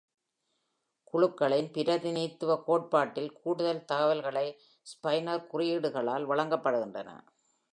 குழுக்களின் 1.03 1.67
பிரதிநிதித்துவ 1.71 2.63
கோட்பாட்டில் 2.65 3.31
கூடுதல் 3.41 3.85
தகவல்கள 3.91 4.37
ஸ்பைனர் 4.87 5.47
குறியீடுகளால் 5.51 6.25
வழங்கப்படுகின்றன. 6.25 7.09